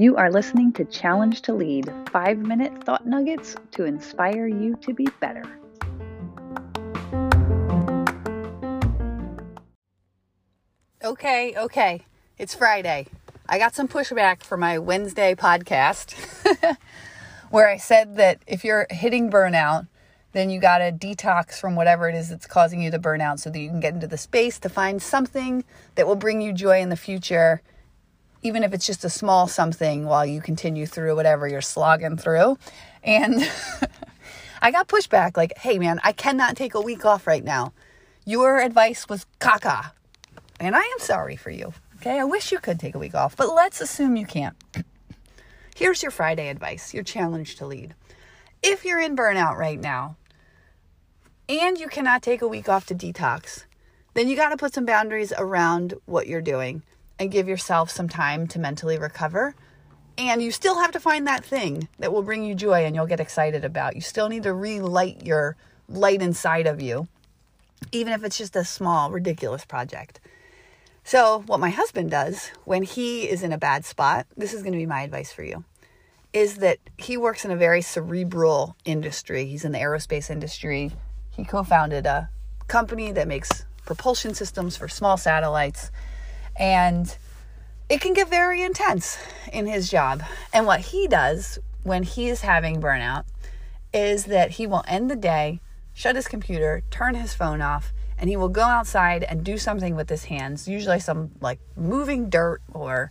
[0.00, 4.94] You are listening to Challenge to Lead five minute thought nuggets to inspire you to
[4.94, 5.42] be better.
[11.02, 12.06] Okay, okay.
[12.38, 13.08] It's Friday.
[13.48, 16.14] I got some pushback for my Wednesday podcast
[17.50, 19.88] where I said that if you're hitting burnout,
[20.32, 23.40] then you got to detox from whatever it is that's causing you to burn out
[23.40, 25.64] so that you can get into the space to find something
[25.94, 27.62] that will bring you joy in the future
[28.42, 32.58] even if it's just a small something while you continue through whatever you're slogging through.
[33.02, 33.40] And
[34.62, 37.72] I got pushback like, hey man, I cannot take a week off right now.
[38.24, 39.92] Your advice was caca.
[40.60, 41.72] And I am sorry for you.
[41.96, 44.56] Okay, I wish you could take a week off, but let's assume you can't.
[45.76, 47.94] Here's your Friday advice, your challenge to lead.
[48.62, 50.16] If you're in burnout right now
[51.48, 53.64] and you cannot take a week off to detox,
[54.14, 56.82] then you got to put some boundaries around what you're doing
[57.18, 59.54] and give yourself some time to mentally recover.
[60.16, 63.06] And you still have to find that thing that will bring you joy and you'll
[63.06, 63.94] get excited about.
[63.94, 65.56] You still need to relight your
[65.88, 67.06] light inside of you,
[67.92, 70.20] even if it's just a small, ridiculous project.
[71.04, 74.72] So, what my husband does when he is in a bad spot, this is going
[74.72, 75.64] to be my advice for you,
[76.32, 79.46] is that he works in a very cerebral industry.
[79.46, 80.92] He's in the aerospace industry.
[81.30, 82.30] He co founded a
[82.66, 85.90] company that makes propulsion systems for small satellites
[86.58, 87.16] and
[87.88, 89.18] it can get very intense
[89.52, 90.22] in his job.
[90.52, 93.24] And what he does when he is having burnout
[93.94, 95.60] is that he will end the day,
[95.94, 99.94] shut his computer, turn his phone off, and he will go outside and do something
[99.94, 103.10] with his hands, usually some like moving dirt or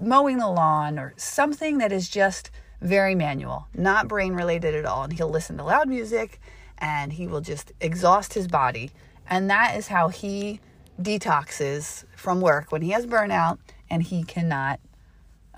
[0.00, 5.04] mowing the lawn or something that is just very manual, not brain related at all.
[5.04, 6.40] And he'll listen to loud music
[6.78, 8.90] and he will just exhaust his body.
[9.28, 10.60] And that is how he
[11.00, 13.58] detoxes from work when he has burnout
[13.90, 14.80] and he cannot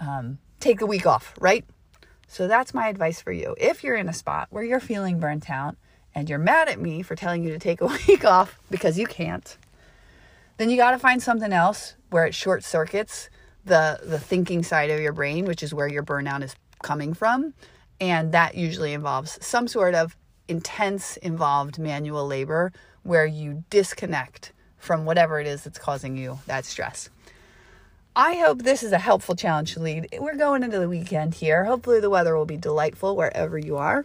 [0.00, 1.64] um, take a week off, right?
[2.26, 3.54] So that's my advice for you.
[3.58, 5.76] If you're in a spot where you're feeling burnt out
[6.14, 9.06] and you're mad at me for telling you to take a week off because you
[9.06, 9.56] can't,
[10.56, 13.30] then you got to find something else where it short circuits
[13.70, 17.54] the the thinking side of your brain, which is where your burnout is coming from,
[18.00, 20.16] and that usually involves some sort of
[20.48, 22.72] intense involved manual labor
[23.04, 27.08] where you disconnect from whatever it is that's causing you that stress.
[28.16, 30.08] I hope this is a helpful challenge to lead.
[30.18, 31.64] We're going into the weekend here.
[31.64, 34.04] Hopefully, the weather will be delightful wherever you are.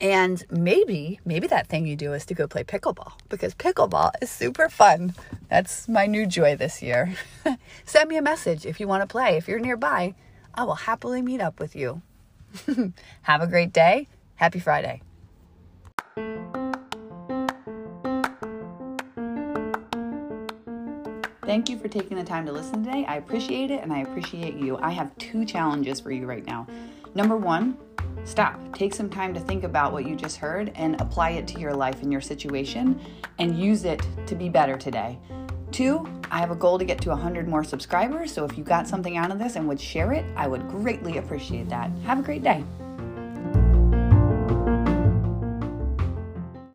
[0.00, 4.30] And maybe, maybe that thing you do is to go play pickleball because pickleball is
[4.30, 5.14] super fun.
[5.50, 7.14] That's my new joy this year.
[7.84, 9.36] Send me a message if you want to play.
[9.36, 10.14] If you're nearby,
[10.54, 12.02] I will happily meet up with you.
[13.22, 14.08] Have a great day.
[14.36, 15.02] Happy Friday.
[21.50, 23.04] Thank you for taking the time to listen today.
[23.06, 24.78] I appreciate it and I appreciate you.
[24.78, 26.64] I have two challenges for you right now.
[27.14, 27.76] Number one,
[28.24, 28.58] stop.
[28.74, 31.74] Take some time to think about what you just heard and apply it to your
[31.74, 33.00] life and your situation
[33.38, 35.18] and use it to be better today.
[35.72, 38.32] Two, I have a goal to get to 100 more subscribers.
[38.32, 41.18] So if you got something out of this and would share it, I would greatly
[41.18, 41.90] appreciate that.
[42.04, 42.64] Have a great day.